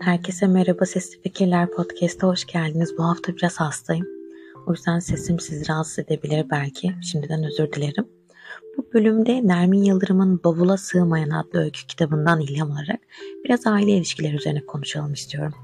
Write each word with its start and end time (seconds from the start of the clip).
Herkese 0.00 0.46
merhaba 0.46 0.86
Sesli 0.86 1.22
Fikirler 1.22 1.70
Podcast'a 1.70 2.26
hoş 2.26 2.44
geldiniz. 2.44 2.98
Bu 2.98 3.04
hafta 3.04 3.36
biraz 3.36 3.56
hastayım. 3.60 4.06
O 4.66 4.72
yüzden 4.72 4.98
sesim 4.98 5.40
sizi 5.40 5.68
rahatsız 5.68 5.98
edebilir 5.98 6.46
belki. 6.50 6.92
Şimdiden 7.02 7.44
özür 7.44 7.72
dilerim. 7.72 8.08
Bu 8.76 8.86
bölümde 8.94 9.46
Nermin 9.46 9.82
Yıldırım'ın 9.82 10.40
Bavula 10.44 10.76
Sığmayan 10.76 11.30
adlı 11.30 11.60
öykü 11.60 11.86
kitabından 11.86 12.40
ilham 12.40 12.72
alarak 12.72 13.00
biraz 13.44 13.66
aile 13.66 13.90
ilişkileri 13.90 14.36
üzerine 14.36 14.66
konuşalım 14.66 15.12
istiyorum. 15.12 15.54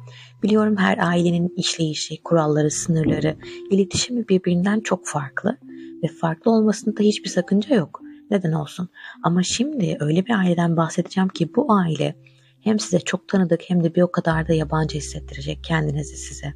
Biliyorum 0.43 0.77
her 0.77 0.99
ailenin 0.99 1.53
işleyişi, 1.57 2.23
kuralları, 2.23 2.71
sınırları, 2.71 3.37
iletişimi 3.71 4.29
birbirinden 4.29 4.81
çok 4.81 5.07
farklı 5.07 5.57
ve 6.03 6.09
farklı 6.09 6.51
olmasında 6.51 7.03
hiçbir 7.03 7.29
sakınca 7.29 7.75
yok. 7.75 8.01
Neden 8.31 8.53
olsun? 8.53 8.89
Ama 9.23 9.43
şimdi 9.43 9.97
öyle 10.01 10.27
bir 10.27 10.35
aileden 10.39 10.77
bahsedeceğim 10.77 11.29
ki 11.29 11.55
bu 11.57 11.73
aile 11.73 12.17
hem 12.67 12.79
size 12.79 13.01
çok 13.01 13.29
tanıdık 13.29 13.61
hem 13.67 13.85
de 13.85 13.95
bir 13.95 14.03
o 14.03 14.11
kadar 14.11 14.49
da 14.49 14.53
yabancı 14.53 14.99
hissettirecek 14.99 15.65
kendinizi 15.65 16.17
size. 16.17 16.55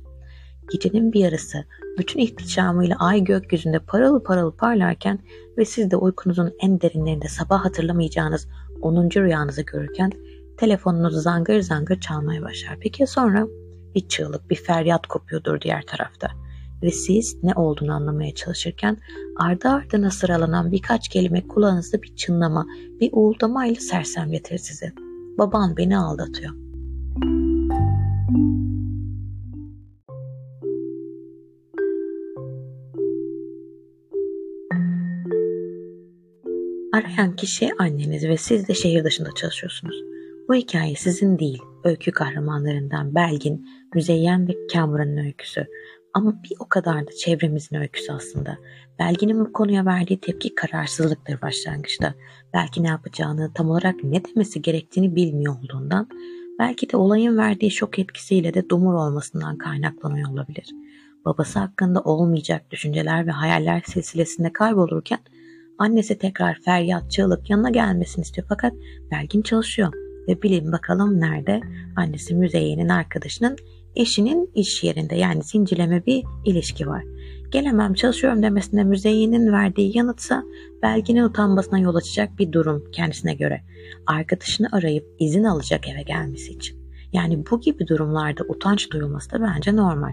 Gecenin 0.73 1.13
bir 1.13 1.21
yarısı 1.21 1.65
bütün 1.99 2.21
ihtişamıyla 2.21 2.97
ay 2.99 3.25
gökyüzünde 3.25 3.79
paralı 3.79 4.23
paralı 4.23 4.57
parlarken 4.57 5.19
ve 5.59 5.65
siz 5.65 5.91
de 5.91 5.97
uykunuzun 5.97 6.53
en 6.61 6.81
derinlerinde 6.81 7.29
sabah 7.29 7.65
hatırlamayacağınız 7.65 8.49
10. 8.83 9.11
rüyanızı 9.11 9.63
görürken 9.63 10.13
telefonunuz 10.57 11.23
zangır 11.23 11.61
zangır 11.61 12.01
çalmaya 12.01 12.43
başlar. 12.43 12.77
Peki 12.81 13.07
sonra 13.07 13.47
bir 13.95 14.09
çığlık, 14.09 14.51
bir 14.51 14.57
feryat 14.57 15.07
kopuyordur 15.07 15.61
diğer 15.61 15.83
tarafta. 15.83 16.29
Ve 16.83 16.91
siz 16.91 17.37
ne 17.43 17.55
olduğunu 17.55 17.93
anlamaya 17.93 18.35
çalışırken 18.35 18.97
ardı 19.37 19.69
ardına 19.69 20.11
sıralanan 20.11 20.73
birkaç 20.73 21.09
kelime 21.09 21.49
kulağınızda 21.49 22.03
bir 22.03 22.17
çınlama, 22.17 22.67
bir 23.01 23.11
uğuldamayla 23.13 23.81
sersemletir 23.81 24.59
sizi. 24.59 24.93
Baban 25.39 25.77
beni 25.77 25.99
aldatıyor. 25.99 26.53
Arayan 36.93 37.37
kişi 37.37 37.71
anneniz 37.79 38.29
ve 38.29 38.37
siz 38.37 38.69
de 38.69 38.75
şehir 38.75 39.05
dışında 39.05 39.29
çalışıyorsunuz. 39.35 40.05
Bu 40.49 40.55
hikaye 40.55 40.95
sizin 40.95 41.39
değil, 41.39 41.63
öykü 41.85 42.13
kahramanlarından 42.13 43.15
Belgin, 43.15 43.67
Müzeyyen 43.95 44.49
ve 44.49 44.53
Kamuran'ın 44.73 45.17
öyküsü. 45.17 45.67
Ama 46.15 46.43
bir 46.43 46.53
o 46.61 46.69
kadar 46.69 47.07
da 47.07 47.11
çevremizin 47.11 47.77
öyküsü 47.77 48.13
aslında. 48.13 48.59
Belgin'in 48.99 49.41
bu 49.41 49.53
konuya 49.53 49.87
verdiği 49.87 50.21
tepki 50.21 50.55
kararsızlıktır 50.55 51.43
başlangıçta. 51.43 52.15
Belki 52.55 52.83
ne 52.83 52.89
yapacağını, 52.89 53.53
tam 53.55 53.71
olarak 53.71 54.05
ne 54.05 54.25
demesi 54.25 54.63
gerektiğini 54.63 55.17
bilmiyor 55.17 55.55
olduğundan, 55.59 56.09
belki 56.59 56.93
de 56.93 56.97
olayın 56.97 57.39
verdiği 57.39 57.71
şok 57.71 57.99
etkisiyle 57.99 58.55
de 58.55 58.69
dumur 58.69 58.95
olmasından 58.95 59.59
kaynaklanıyor 59.59 60.31
olabilir. 60.31 60.71
Babası 61.25 61.59
hakkında 61.59 62.01
olmayacak 62.01 62.71
düşünceler 62.71 63.27
ve 63.27 63.31
hayaller 63.31 63.83
silsilesinde 63.87 64.53
kaybolurken 64.53 65.19
annesi 65.79 66.19
tekrar 66.19 66.61
feryat 66.65 67.11
çığlık 67.11 67.51
yanına 67.51 67.71
gelmesini 67.71 68.23
istiyor 68.23 68.47
fakat 68.49 68.73
Belgin 69.11 69.43
çalışıyor 69.43 69.93
ve 70.29 70.43
bilin 70.43 70.73
bakalım 70.73 71.21
nerede? 71.21 71.61
Annesi 71.97 72.35
Müzeyyen'in 72.35 72.89
arkadaşının 72.89 73.57
eşinin 73.97 74.51
iş 74.55 74.85
yerinde 74.85 75.15
yani 75.15 75.43
zincirleme 75.43 76.07
bir 76.07 76.25
ilişki 76.45 76.87
var. 76.87 77.05
Gelemem 77.51 77.95
çalışıyorum 77.95 78.43
demesine 78.43 78.85
müzeyyenin 78.85 79.53
verdiği 79.53 79.97
yanıtsa 79.97 80.45
belginin 80.83 81.25
utanmasına 81.25 81.79
yol 81.79 81.95
açacak 81.95 82.39
bir 82.39 82.53
durum 82.53 82.85
kendisine 82.93 83.35
göre. 83.35 83.61
Arkadaşını 84.07 84.69
arayıp 84.73 85.05
izin 85.19 85.45
alacak 85.45 85.89
eve 85.89 86.03
gelmesi 86.03 86.53
için. 86.53 86.81
Yani 87.13 87.45
bu 87.51 87.61
gibi 87.61 87.87
durumlarda 87.87 88.45
utanç 88.49 88.91
duyulması 88.91 89.31
da 89.31 89.43
bence 89.43 89.77
normal. 89.77 90.13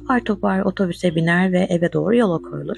Apar 0.00 0.24
topar 0.24 0.60
otobüse 0.60 1.14
biner 1.14 1.52
ve 1.52 1.58
eve 1.58 1.92
doğru 1.92 2.16
yola 2.16 2.42
koyulur. 2.42 2.76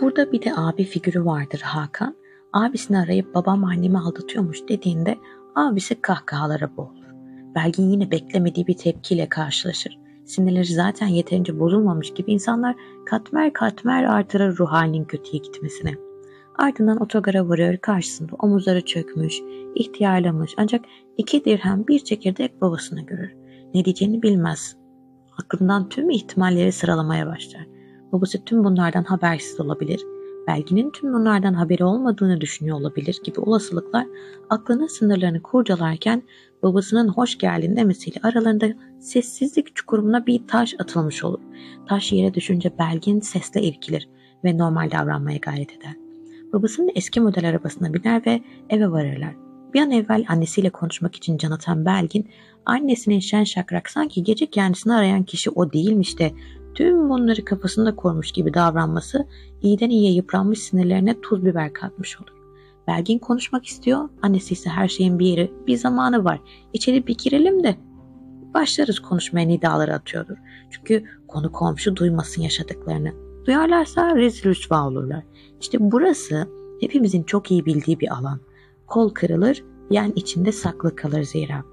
Burada 0.00 0.32
bir 0.32 0.42
de 0.42 0.52
abi 0.56 0.84
figürü 0.84 1.24
vardır 1.24 1.60
Hakan. 1.60 2.16
Abisini 2.52 2.98
arayıp 2.98 3.34
babam 3.34 3.64
annemi 3.64 3.98
aldatıyormuş 3.98 4.68
dediğinde 4.68 5.18
abisi 5.54 6.00
kahkahalara 6.00 6.76
boğulur. 6.76 7.08
Belgin 7.54 7.90
yine 7.90 8.10
beklemediği 8.10 8.66
bir 8.66 8.76
tepkiyle 8.76 9.28
karşılaşır. 9.28 9.98
Sinirleri 10.24 10.64
zaten 10.64 11.06
yeterince 11.06 11.60
bozulmamış 11.60 12.14
gibi 12.14 12.32
insanlar 12.32 12.76
katmer 13.06 13.52
katmer 13.52 14.04
artırır 14.04 14.58
ruh 14.58 14.72
halinin 14.72 15.04
kötüye 15.04 15.42
gitmesine. 15.42 15.94
Ardından 16.58 17.02
otogara 17.02 17.48
varıyor 17.48 17.76
karşısında 17.76 18.32
omuzları 18.38 18.84
çökmüş, 18.84 19.40
ihtiyarlamış 19.74 20.54
ancak 20.56 20.84
iki 21.16 21.44
dirhem 21.44 21.86
bir 21.86 21.98
çekirdek 21.98 22.60
babasını 22.60 23.00
görür. 23.00 23.36
Ne 23.74 23.84
diyeceğini 23.84 24.22
bilmez. 24.22 24.76
Aklından 25.42 25.88
tüm 25.88 26.10
ihtimalleri 26.10 26.72
sıralamaya 26.72 27.26
başlar. 27.26 27.77
Babası 28.12 28.44
tüm 28.44 28.64
bunlardan 28.64 29.04
habersiz 29.04 29.60
olabilir. 29.60 30.04
Belginin 30.46 30.90
tüm 30.90 31.14
bunlardan 31.14 31.54
haberi 31.54 31.84
olmadığını 31.84 32.40
düşünüyor 32.40 32.80
olabilir 32.80 33.20
gibi 33.24 33.40
olasılıklar 33.40 34.06
aklının 34.50 34.86
sınırlarını 34.86 35.42
kurcalarken 35.42 36.22
babasının 36.62 37.08
hoş 37.08 37.38
geldin 37.38 37.76
demesiyle 37.76 38.20
aralarında 38.22 38.66
sessizlik 39.00 39.76
çukuruna 39.76 40.26
bir 40.26 40.46
taş 40.46 40.74
atılmış 40.78 41.24
olur. 41.24 41.40
Taş 41.88 42.12
yere 42.12 42.34
düşünce 42.34 42.72
Belgin 42.78 43.20
sesle 43.20 43.62
irkilir 43.62 44.08
ve 44.44 44.58
normal 44.58 44.90
davranmaya 44.90 45.38
gayret 45.38 45.72
eder. 45.72 45.96
Babasının 46.52 46.90
eski 46.94 47.20
model 47.20 47.48
arabasına 47.48 47.94
biner 47.94 48.26
ve 48.26 48.42
eve 48.70 48.90
varırlar. 48.90 49.34
Bir 49.74 49.80
an 49.80 49.90
evvel 49.90 50.24
annesiyle 50.28 50.70
konuşmak 50.70 51.16
için 51.16 51.38
can 51.38 51.50
atan 51.50 51.84
Belgin, 51.84 52.28
annesinin 52.64 53.20
şen 53.20 53.44
şakrak 53.44 53.90
sanki 53.90 54.22
gece 54.22 54.46
kendisini 54.46 54.92
arayan 54.94 55.22
kişi 55.22 55.50
o 55.50 55.72
değilmiş 55.72 56.18
de 56.18 56.32
tüm 56.78 57.08
bunları 57.08 57.44
kafasında 57.44 57.96
kormuş 57.96 58.32
gibi 58.32 58.54
davranması 58.54 59.26
iyiden 59.62 59.90
iyiye 59.90 60.12
yıpranmış 60.12 60.58
sinirlerine 60.58 61.20
tuz 61.20 61.44
biber 61.44 61.72
katmış 61.72 62.20
olur. 62.20 62.32
Belgin 62.88 63.18
konuşmak 63.18 63.66
istiyor, 63.66 64.08
annesi 64.22 64.54
ise 64.54 64.70
her 64.70 64.88
şeyin 64.88 65.18
bir 65.18 65.26
yeri, 65.26 65.52
bir 65.66 65.76
zamanı 65.76 66.24
var. 66.24 66.40
İçeri 66.72 67.06
bir 67.06 67.18
girelim 67.18 67.64
de 67.64 67.76
başlarız 68.54 69.00
konuşmaya 69.00 69.46
nidaları 69.46 69.94
atıyordur. 69.94 70.36
Çünkü 70.70 71.04
konu 71.28 71.52
komşu 71.52 71.96
duymasın 71.96 72.42
yaşadıklarını. 72.42 73.12
Duyarlarsa 73.46 74.16
rezil 74.16 74.44
rüsva 74.44 74.86
olurlar. 74.86 75.24
İşte 75.60 75.78
burası 75.80 76.48
hepimizin 76.80 77.22
çok 77.22 77.50
iyi 77.50 77.66
bildiği 77.66 78.00
bir 78.00 78.14
alan. 78.18 78.40
Kol 78.86 79.10
kırılır, 79.10 79.64
yen 79.90 80.12
içinde 80.16 80.52
saklı 80.52 80.96
kalır 80.96 81.22
zira. 81.22 81.64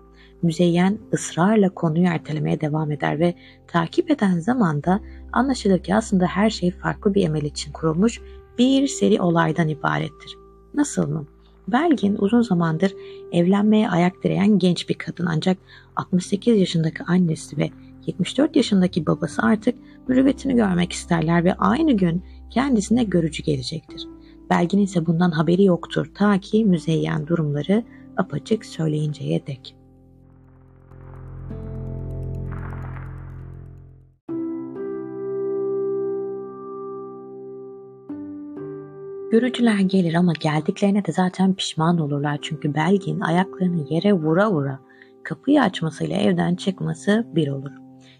Müzeyyen 0.46 0.98
ısrarla 1.14 1.70
konuyu 1.70 2.06
ertelemeye 2.08 2.62
devam 2.62 2.92
eder 2.92 3.20
ve 3.20 3.34
takip 3.68 4.12
eden 4.12 4.40
zamanda 4.40 5.00
anlaşılır 5.32 5.80
ki 5.84 5.96
aslında 5.96 6.26
her 6.26 6.50
şey 6.50 6.72
farklı 6.72 7.14
bir 7.14 7.26
emel 7.26 7.42
için 7.42 7.72
kurulmuş 7.72 8.22
bir 8.58 8.88
seri 8.88 9.22
olaydan 9.22 9.68
ibarettir. 9.68 10.38
Nasıl 10.74 11.08
mı? 11.08 11.26
Belgin 11.68 12.16
uzun 12.20 12.42
zamandır 12.42 12.94
evlenmeye 13.32 13.90
ayak 13.90 14.24
direyen 14.24 14.60
genç 14.60 14.90
bir 14.90 14.94
kadın 14.94 15.26
ancak 15.26 15.58
68 15.96 16.60
yaşındaki 16.60 17.04
annesi 17.04 17.58
ve 17.58 17.70
74 18.08 18.56
yaşındaki 18.56 19.06
babası 19.06 19.42
artık 19.42 19.76
mürüvvetini 20.08 20.56
görmek 20.56 20.92
isterler 20.92 21.44
ve 21.44 21.54
aynı 21.54 21.92
gün 21.92 22.24
kendisine 22.50 23.04
görücü 23.04 23.44
gelecektir. 23.44 24.08
Belgin 24.50 24.80
ise 24.80 25.06
bundan 25.06 25.32
haberi 25.32 25.64
yoktur 25.64 26.12
ta 26.16 26.40
ki 26.40 26.66
müzeyyen 26.66 27.28
durumları 27.28 27.84
apaçık 28.18 28.66
söyleyinceye 28.66 29.48
dek. 29.48 29.76
Görücüler 39.32 39.80
gelir 39.80 40.14
ama 40.14 40.34
geldiklerine 40.40 41.06
de 41.06 41.12
zaten 41.12 41.54
pişman 41.54 41.98
olurlar 41.98 42.40
çünkü 42.42 42.74
Belgin 42.74 43.20
ayaklarını 43.20 43.94
yere 43.94 44.14
vura 44.14 44.52
vura 44.52 44.80
kapıyı 45.24 45.62
açmasıyla 45.62 46.18
evden 46.18 46.56
çıkması 46.56 47.28
bir 47.36 47.48
olur. 47.48 47.72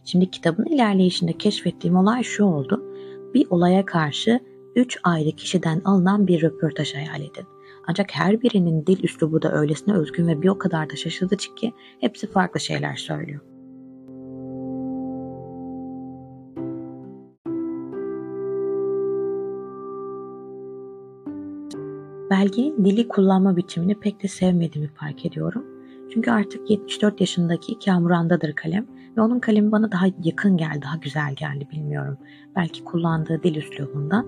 Şimdi 0.04 0.32
kitabın 0.32 0.66
ilerleyişinde 0.66 1.34
keşfettiğim 1.34 1.96
olay 1.96 2.24
şu 2.24 2.44
oldu. 2.44 2.84
Bir 3.34 3.48
olaya 3.50 3.86
karşı 3.86 4.40
üç 4.76 4.98
ayrı 5.04 5.32
kişiden 5.32 5.82
alınan 5.86 6.28
bir 6.28 6.42
röportaj 6.42 6.96
hayal 6.96 7.22
edin. 7.22 7.46
Ancak 7.88 8.12
her 8.12 8.42
birinin 8.42 8.86
dil 8.86 9.04
üslubu 9.04 9.42
da 9.42 9.54
öylesine 9.54 9.96
özgün 9.96 10.28
ve 10.28 10.42
bir 10.42 10.48
o 10.48 10.58
kadar 10.58 10.90
da 10.90 10.96
şaşırtıcı 10.96 11.56
ki 11.56 11.74
hepsi 12.00 12.28
farklı 12.28 12.60
şeyler 12.60 12.96
söylüyor. 12.96 13.55
Belgenin 22.30 22.86
dili 22.86 23.08
kullanma 23.08 23.58
biçimini 23.58 23.96
pek 23.96 24.24
de 24.24 24.28
sevmediğimi 24.28 24.92
fark 24.92 25.26
ediyorum. 25.26 25.66
Çünkü 26.14 26.32
artık 26.32 26.70
74 26.70 27.22
yaşındaki 27.22 27.80
Kamuran'dadır 27.80 28.54
kalem 28.54 28.88
Ve 29.18 29.22
onun 29.22 29.40
kalemi 29.40 29.72
bana 29.72 29.92
daha 29.92 30.06
yakın 30.24 30.58
geldi, 30.58 30.80
daha 30.82 30.96
güzel 30.96 31.36
geldi 31.36 31.68
bilmiyorum. 31.72 32.18
Belki 32.56 32.84
kullandığı 32.84 33.44
dil 33.44 33.56
üslubundan. 33.56 34.28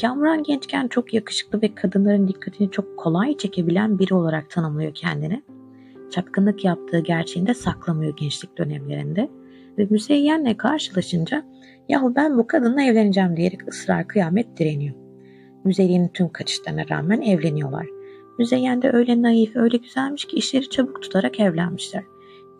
Kamuran 0.00 0.42
gençken 0.42 0.88
çok 0.88 1.14
yakışıklı 1.14 1.62
ve 1.62 1.74
kadınların 1.74 2.28
dikkatini 2.28 2.70
çok 2.70 2.98
kolay 2.98 3.36
çekebilen 3.36 3.98
biri 3.98 4.14
olarak 4.14 4.50
tanımlıyor 4.50 4.94
kendini. 4.94 5.42
Çapkınlık 6.10 6.64
yaptığı 6.64 7.00
gerçeğinde 7.00 7.54
saklamıyor 7.54 8.16
gençlik 8.16 8.58
dönemlerinde. 8.58 9.30
Ve 9.78 9.86
Müzeyyen'le 9.90 10.56
karşılaşınca 10.56 11.44
yahu 11.88 12.14
ben 12.16 12.38
bu 12.38 12.46
kadınla 12.46 12.82
evleneceğim 12.82 13.36
diyerek 13.36 13.68
ısrar 13.68 14.08
kıyamet 14.08 14.58
direniyor. 14.58 15.01
Müzeyyen'in 15.64 16.08
tüm 16.08 16.28
kaçışlarına 16.28 16.88
rağmen 16.88 17.20
evleniyorlar. 17.20 17.86
Müzeyyen 18.38 18.82
de 18.82 18.90
öyle 18.92 19.22
naif, 19.22 19.56
öyle 19.56 19.76
güzelmiş 19.76 20.24
ki 20.24 20.36
işleri 20.36 20.70
çabuk 20.70 21.02
tutarak 21.02 21.40
evlenmişler. 21.40 22.04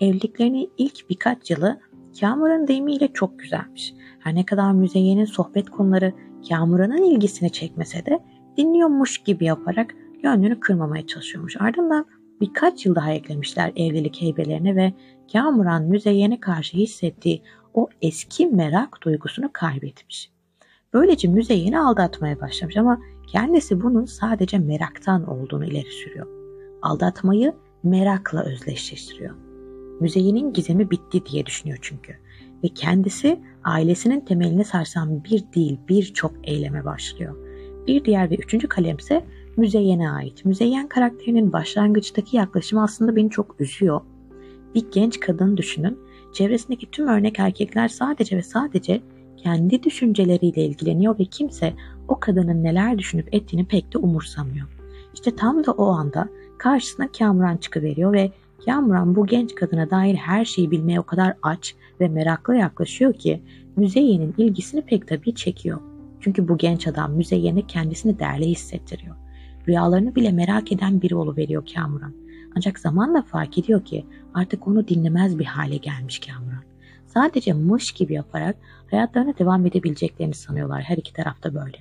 Evliliklerinin 0.01 0.71
ilk 0.79 1.11
birkaç 1.11 1.51
yılı 1.51 1.81
Kamuran'ın 2.21 2.69
deyimiyle 2.69 3.09
çok 3.09 3.39
güzelmiş. 3.39 3.95
Her 4.19 4.35
ne 4.35 4.45
kadar 4.45 4.73
Müzeyyen'in 4.73 5.25
sohbet 5.25 5.71
konuları 5.71 6.13
Kamuran'ın 6.49 7.03
ilgisini 7.03 7.51
çekmese 7.51 8.07
de 8.07 8.19
dinliyormuş 8.57 9.19
gibi 9.19 9.45
yaparak 9.45 9.95
gönlünü 10.23 10.61
kırmamaya 10.61 11.07
çalışıyormuş. 11.07 11.57
Ardından 11.61 12.07
birkaç 12.41 12.87
yıl 12.87 12.95
daha 12.95 13.13
eklemişler 13.13 13.73
evlilik 13.77 14.23
heybelerine 14.23 14.77
ve 14.77 14.93
Kamuran 15.33 15.83
Müzeyyen'e 15.83 16.41
karşı 16.41 16.77
hissettiği 16.77 17.43
o 17.75 17.89
eski 18.03 18.47
merak 18.47 19.03
duygusunu 19.03 19.51
kaybetmiş. 19.53 20.32
Böylece 20.93 21.29
Müzeyyen'i 21.29 21.79
aldatmaya 21.79 22.41
başlamış 22.41 22.77
ama 22.77 23.01
kendisi 23.27 23.83
bunun 23.83 24.05
sadece 24.05 24.59
meraktan 24.59 25.29
olduğunu 25.31 25.67
ileri 25.67 25.91
sürüyor. 25.91 26.27
Aldatmayı 26.83 27.55
merakla 27.83 28.45
özdeşleştiriyor. 28.45 29.35
Müzeyyen'in 30.01 30.53
gizemi 30.53 30.91
bitti 30.91 31.27
diye 31.27 31.47
düşünüyor 31.47 31.79
çünkü. 31.83 32.13
Ve 32.65 32.69
kendisi 32.69 33.41
ailesinin 33.65 34.21
temelini 34.21 34.65
sarsan 34.65 35.25
bir 35.25 35.45
değil 35.55 35.79
birçok 35.89 36.33
eyleme 36.45 36.85
başlıyor. 36.85 37.37
Bir 37.87 38.05
diğer 38.05 38.31
ve 38.31 38.35
üçüncü 38.35 38.69
kalemse 38.69 39.25
Müzeyyen'e 39.57 40.11
ait. 40.11 40.45
Müzeyyen 40.45 40.89
karakterinin 40.89 41.53
başlangıçtaki 41.53 42.37
yaklaşımı 42.37 42.83
aslında 42.83 43.17
beni 43.17 43.31
çok 43.31 43.61
üzüyor. 43.61 44.01
Bir 44.75 44.85
genç 44.93 45.21
kadın 45.21 45.57
düşünün. 45.57 45.99
Çevresindeki 46.33 46.91
tüm 46.91 47.09
örnek 47.09 47.39
erkekler 47.39 47.89
sadece 47.89 48.37
ve 48.37 48.43
sadece 48.43 49.03
kendi 49.43 49.83
düşünceleriyle 49.83 50.65
ilgileniyor 50.65 51.19
ve 51.19 51.25
kimse 51.25 51.75
o 52.09 52.21
kadının 52.21 52.65
neler 52.65 52.99
düşünüp 52.99 53.35
ettiğini 53.35 53.65
pek 53.65 53.93
de 53.95 53.99
umursamıyor. 53.99 54.69
İşte 55.15 55.37
tam 55.37 55.65
da 55.65 55.73
o 55.73 55.87
anda 55.87 56.29
karşısına 56.59 57.13
Kamuran 57.19 57.57
çıkıveriyor 57.57 58.13
ve 58.13 58.33
Kamuran 58.65 59.17
bu 59.17 59.27
genç 59.27 59.55
kadına 59.55 59.91
dair 59.91 60.15
her 60.15 60.45
şeyi 60.45 60.71
bilmeye 60.71 61.01
o 61.01 61.03
kadar 61.03 61.35
aç 61.43 61.75
ve 62.01 62.09
meraklı 62.09 62.57
yaklaşıyor 62.57 63.13
ki 63.15 63.43
Müzeyyen'in 63.77 64.35
ilgisini 64.39 64.83
pek 64.83 65.09
tabii 65.09 65.35
çekiyor. 65.35 65.81
Çünkü 66.21 66.49
bu 66.49 66.59
genç 66.59 66.87
adam 66.87 67.13
Müzeyyen'e 67.13 67.67
kendisini 67.67 68.19
değerli 68.19 68.47
hissettiriyor. 68.47 69.17
Rüyalarını 69.69 70.15
bile 70.15 70.33
merak 70.33 70.73
eden 70.73 71.03
biri 71.03 71.15
oluveriyor 71.15 71.67
Kamuran. 71.75 72.13
Ancak 72.57 72.79
zamanla 72.79 73.23
fark 73.23 73.59
ediyor 73.59 73.85
ki 73.85 74.07
artık 74.35 74.69
onu 74.69 74.89
dinlemez 74.89 75.39
bir 75.39 75.45
hale 75.45 75.77
gelmiş 75.77 76.19
Kamuran. 76.19 76.52
Sadece 77.15 77.53
mış 77.53 77.93
gibi 77.93 78.15
yaparak 78.15 78.57
hayatlarına 78.91 79.39
devam 79.39 79.67
edebileceklerini 79.67 80.35
sanıyorlar. 80.35 80.83
Her 80.83 80.97
iki 80.97 81.13
tarafta 81.13 81.55
böyle. 81.55 81.77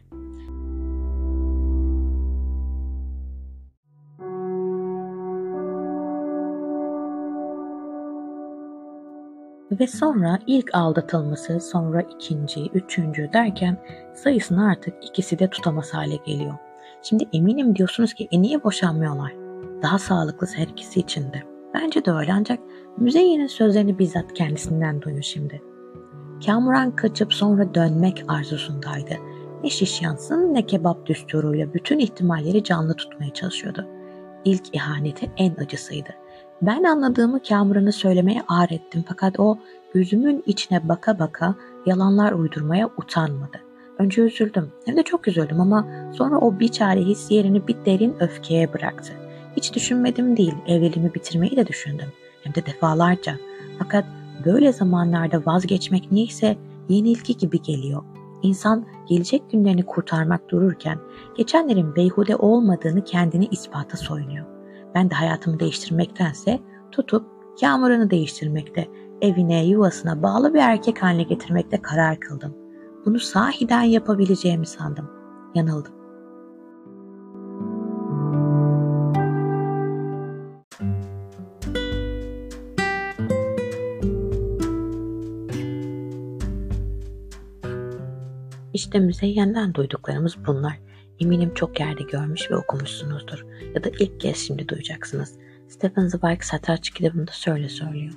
Ve 9.79 9.87
sonra 9.87 10.39
ilk 10.47 10.75
aldatılması, 10.75 11.59
sonra 11.59 12.01
ikinci, 12.01 12.69
üçüncü 12.73 13.29
derken 13.33 13.77
sayısını 14.15 14.69
artık 14.69 14.93
ikisi 15.05 15.39
de 15.39 15.49
tutamaz 15.49 15.93
hale 15.93 16.15
geliyor. 16.15 16.53
Şimdi 17.01 17.23
eminim 17.33 17.75
diyorsunuz 17.75 18.13
ki 18.13 18.27
e 18.31 18.41
niye 18.41 18.63
boşanmıyorlar? 18.63 19.33
Daha 19.81 19.99
sağlıklısı 19.99 20.57
her 20.57 20.67
ikisi 20.67 20.99
için. 20.99 21.50
Bence 21.73 22.05
de 22.05 22.11
öyle 22.11 22.33
ancak 22.33 22.59
Müzeyyen'in 22.97 23.47
sözlerini 23.47 23.99
bizzat 23.99 24.33
kendisinden 24.33 25.01
duyun 25.01 25.21
şimdi. 25.21 25.61
Kamuran 26.45 26.95
kaçıp 26.95 27.33
sonra 27.33 27.75
dönmek 27.75 28.23
arzusundaydı. 28.27 29.13
Ne 29.63 29.69
şiş 29.69 30.01
yansın 30.01 30.53
ne 30.53 30.65
kebap 30.65 31.05
düsturuyla 31.05 31.73
bütün 31.73 31.99
ihtimalleri 31.99 32.63
canlı 32.63 32.93
tutmaya 32.93 33.33
çalışıyordu. 33.33 33.87
İlk 34.45 34.75
ihaneti 34.75 35.31
en 35.37 35.55
acısıydı. 35.55 36.09
Ben 36.61 36.83
anladığımı 36.83 37.43
Kamuran'a 37.43 37.91
söylemeye 37.91 38.41
ağır 38.47 38.69
ettim 38.71 39.03
fakat 39.07 39.39
o 39.39 39.57
gözümün 39.93 40.43
içine 40.45 40.89
baka 40.89 41.19
baka 41.19 41.55
yalanlar 41.85 42.31
uydurmaya 42.31 42.89
utanmadı. 42.97 43.57
Önce 43.99 44.21
üzüldüm 44.21 44.71
hem 44.85 44.97
de 44.97 45.03
çok 45.03 45.27
üzüldüm 45.27 45.61
ama 45.61 45.87
sonra 46.13 46.37
o 46.39 46.59
bir 46.59 46.67
çare 46.67 47.01
his 47.01 47.31
yerini 47.31 47.67
bir 47.67 47.75
derin 47.85 48.15
öfkeye 48.19 48.73
bıraktı. 48.73 49.13
Hiç 49.57 49.73
düşünmedim 49.75 50.37
değil 50.37 50.55
evliliğimi 50.67 51.13
bitirmeyi 51.13 51.55
de 51.55 51.67
düşündüm 51.67 52.07
hem 52.43 52.55
de 52.55 52.65
defalarca. 52.65 53.35
Fakat 53.79 54.05
böyle 54.45 54.73
zamanlarda 54.73 55.45
vazgeçmek 55.45 56.11
niyeyse 56.11 56.57
yenilgi 56.89 57.37
gibi 57.37 57.61
geliyor. 57.61 58.03
İnsan 58.43 58.85
gelecek 59.09 59.51
günlerini 59.51 59.85
kurtarmak 59.85 60.49
dururken 60.49 60.97
geçenlerin 61.37 61.95
beyhude 61.95 62.35
olmadığını 62.35 63.03
kendini 63.03 63.45
ispata 63.45 63.97
soyunuyor. 63.97 64.45
Ben 64.95 65.09
de 65.09 65.15
hayatımı 65.15 65.59
değiştirmektense 65.59 66.59
tutup 66.91 67.25
Kamuran'ı 67.61 68.09
değiştirmekte, 68.09 68.87
evine, 69.21 69.65
yuvasına 69.65 70.23
bağlı 70.23 70.53
bir 70.53 70.59
erkek 70.59 71.03
haline 71.03 71.23
getirmekte 71.23 71.81
karar 71.81 72.19
kıldım. 72.19 72.55
Bunu 73.05 73.19
sahiden 73.19 73.81
yapabileceğimi 73.81 74.65
sandım. 74.65 75.09
Yanıldım. 75.55 76.00
İşte 88.73 88.99
Müzeyyen'den 88.99 89.73
duyduklarımız 89.73 90.35
bunlar. 90.47 90.79
Eminim 91.19 91.53
çok 91.53 91.79
yerde 91.79 92.03
görmüş 92.03 92.51
ve 92.51 92.55
okumuşsunuzdur. 92.55 93.45
Ya 93.75 93.83
da 93.83 93.89
ilk 93.99 94.19
kez 94.19 94.37
şimdi 94.37 94.67
duyacaksınız. 94.67 95.35
Stephen 95.67 96.07
Zweig 96.07 96.43
Satranç 96.43 96.89
kitabında 96.89 97.31
şöyle 97.31 97.69
söylüyor. 97.69 98.13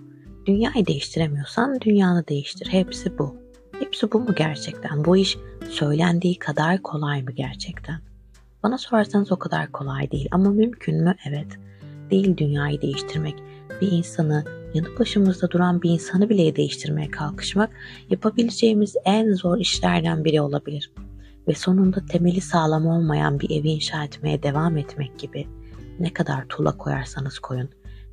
Dünyayı 0.46 0.86
değiştiremiyorsan 0.86 1.80
dünyanı 1.80 2.28
değiştir. 2.28 2.66
Hepsi 2.66 3.18
bu. 3.18 3.36
Hepsi 3.78 4.12
bu 4.12 4.20
mu 4.20 4.34
gerçekten? 4.34 5.04
Bu 5.04 5.16
iş 5.16 5.38
söylendiği 5.68 6.38
kadar 6.38 6.82
kolay 6.82 7.22
mı 7.22 7.32
gerçekten? 7.32 8.00
Bana 8.62 8.78
sorarsanız 8.78 9.32
o 9.32 9.38
kadar 9.38 9.72
kolay 9.72 10.10
değil 10.10 10.28
ama 10.30 10.50
mümkün 10.50 11.04
mü? 11.04 11.14
Evet. 11.28 11.58
Değil 12.10 12.36
dünyayı 12.36 12.82
değiştirmek. 12.82 13.34
Bir 13.80 13.92
insanı, 13.92 14.44
yanı 14.74 14.98
başımızda 14.98 15.50
duran 15.50 15.82
bir 15.82 15.90
insanı 15.90 16.28
bile 16.28 16.56
değiştirmeye 16.56 17.10
kalkışmak 17.10 17.70
yapabileceğimiz 18.10 18.96
en 19.04 19.32
zor 19.32 19.58
işlerden 19.58 20.24
biri 20.24 20.40
olabilir 20.40 20.90
ve 21.48 21.54
sonunda 21.54 22.06
temeli 22.06 22.40
sağlam 22.40 22.86
olmayan 22.86 23.40
bir 23.40 23.60
evi 23.60 23.68
inşa 23.68 24.04
etmeye 24.04 24.42
devam 24.42 24.76
etmek 24.76 25.18
gibi 25.18 25.46
ne 26.00 26.12
kadar 26.12 26.48
tuğla 26.48 26.76
koyarsanız 26.76 27.38
koyun, 27.38 27.68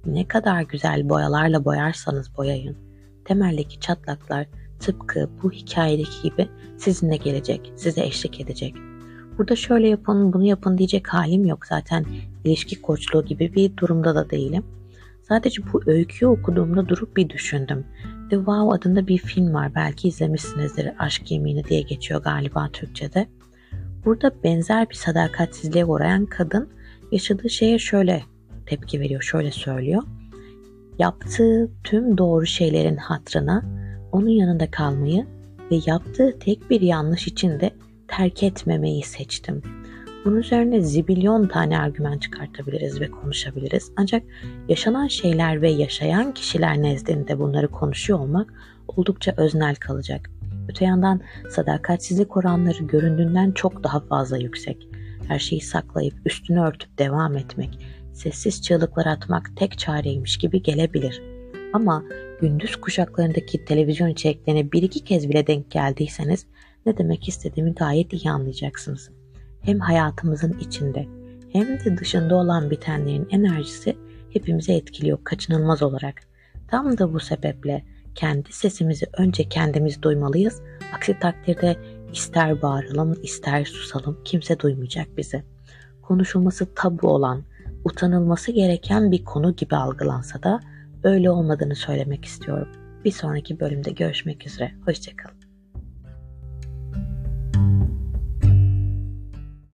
ne 0.06 0.28
kadar 0.28 0.62
güzel 0.62 1.10
boyalarla 1.10 1.66
boyarsanız 1.66 2.38
boyayın, 2.38 2.78
temeldeki 3.26 3.80
çatlaklar 3.80 4.48
tıpkı 4.80 5.30
bu 5.44 5.52
hikayedeki 5.52 6.22
gibi 6.24 6.50
sizinle 6.78 7.18
gelecek, 7.18 7.74
size 7.76 8.02
eşlik 8.04 8.42
edecek. 8.42 8.76
Burada 9.38 9.56
şöyle 9.56 9.88
yapın, 9.88 10.34
bunu 10.34 10.44
yapın 10.44 10.78
diyecek 10.78 11.08
halim 11.08 11.46
yok 11.46 11.66
zaten 11.66 12.06
ilişki 12.44 12.82
koçluğu 12.82 13.26
gibi 13.26 13.54
bir 13.54 13.78
durumda 13.78 14.16
da 14.16 14.30
değilim. 14.30 14.64
Sadece 15.32 15.62
bu 15.74 15.82
öyküyü 15.86 16.30
okuduğumda 16.30 16.90
durup 16.90 17.18
bir 17.18 17.30
düşündüm. 17.30 17.86
The 18.30 18.36
Wow 18.36 18.76
adında 18.76 19.08
bir 19.08 19.18
film 19.18 19.54
var. 19.54 19.76
Belki 19.76 20.08
izlemişsinizdir. 20.08 20.92
Aşk 21.00 21.32
Yemini 21.32 21.64
diye 21.64 21.82
geçiyor 21.82 22.24
galiba 22.24 22.70
Türkçe'de. 22.74 23.28
Burada 24.06 24.32
benzer 24.44 24.90
bir 24.90 24.96
sadakatsizliğe 24.96 25.86
uğrayan 25.86 26.26
kadın 26.26 26.70
yaşadığı 27.12 27.50
şeye 27.50 27.80
şöyle 27.80 28.24
tepki 28.66 29.00
veriyor, 29.00 29.22
şöyle 29.22 29.52
söylüyor. 29.52 30.04
Yaptığı 31.00 31.72
tüm 31.84 32.18
doğru 32.18 32.46
şeylerin 32.46 32.98
hatrına 32.98 33.66
onun 34.12 34.30
yanında 34.30 34.72
kalmayı 34.72 35.26
ve 35.72 35.80
yaptığı 35.86 36.40
tek 36.40 36.70
bir 36.70 36.82
yanlış 36.82 37.28
için 37.28 37.60
de 37.60 37.72
terk 38.08 38.44
etmemeyi 38.44 39.04
seçtim. 39.04 39.62
Bunun 40.26 40.38
üzerine 40.38 40.82
zibilyon 40.82 41.48
tane 41.48 41.80
argüman 41.80 42.18
çıkartabiliriz 42.18 43.02
ve 43.02 43.12
konuşabiliriz. 43.12 43.92
Ancak 43.96 44.24
yaşanan 44.70 45.08
şeyler 45.08 45.62
ve 45.62 45.70
yaşayan 45.70 46.34
kişiler 46.34 46.82
nezdinde 46.82 47.40
bunları 47.40 47.68
konuşuyor 47.68 48.20
olmak 48.20 48.54
oldukça 48.88 49.34
öznel 49.38 49.76
kalacak. 49.76 50.30
Öte 50.70 50.86
yandan 50.86 51.22
sadakatsizlik 51.50 52.38
oranları 52.38 52.84
göründüğünden 52.84 53.52
çok 53.52 53.84
daha 53.84 54.00
fazla 54.00 54.38
yüksek. 54.38 54.88
Her 55.28 55.40
şeyi 55.40 55.62
saklayıp 55.62 56.14
üstünü 56.26 56.62
örtüp 56.62 56.98
devam 57.00 57.38
etmek, 57.38 57.80
sessiz 58.14 58.62
çığlıklar 58.62 59.06
atmak 59.06 59.58
tek 59.58 59.80
çareymiş 59.80 60.38
gibi 60.38 60.62
gelebilir. 60.62 61.22
Ama 61.74 62.04
gündüz 62.42 62.76
kuşaklarındaki 62.76 63.66
televizyon 63.66 64.08
içeriklerine 64.08 64.72
bir 64.72 64.84
iki 64.84 65.04
kez 65.04 65.30
bile 65.30 65.48
denk 65.48 65.72
geldiyseniz 65.72 66.46
ne 66.86 66.98
demek 66.98 67.28
istediğimi 67.28 67.74
gayet 67.74 68.14
iyi 68.14 68.32
anlayacaksınız. 68.32 69.21
Hem 69.62 69.80
hayatımızın 69.80 70.60
içinde 70.60 71.08
hem 71.52 71.68
de 71.68 71.98
dışında 71.98 72.36
olan 72.36 72.70
bitenlerin 72.72 73.28
enerjisi 73.32 73.98
hepimizi 74.34 74.74
etkiliyor 74.74 75.24
kaçınılmaz 75.24 75.84
olarak. 75.84 76.22
Tam 76.68 76.98
da 76.98 77.14
bu 77.14 77.20
sebeple 77.20 77.84
kendi 78.16 78.54
sesimizi 78.54 79.06
önce 79.18 79.50
kendimiz 79.50 80.02
duymalıyız. 80.02 80.62
Aksi 80.96 81.20
takdirde 81.20 81.78
ister 82.14 82.62
bağıralım 82.62 83.16
ister 83.24 83.66
susalım 83.66 84.20
kimse 84.26 84.60
duymayacak 84.60 85.18
bizi. 85.18 85.44
Konuşulması 86.02 86.76
tabu 86.76 87.08
olan, 87.08 87.44
utanılması 87.84 88.52
gereken 88.52 89.12
bir 89.12 89.26
konu 89.26 89.56
gibi 89.56 89.76
algılansa 89.76 90.44
da 90.44 90.60
öyle 91.04 91.32
olmadığını 91.32 91.76
söylemek 91.76 92.26
istiyorum. 92.26 92.68
Bir 93.06 93.12
sonraki 93.12 93.60
bölümde 93.60 93.92
görüşmek 93.92 94.48
üzere. 94.48 94.72
Hoşçakalın. 94.86 95.41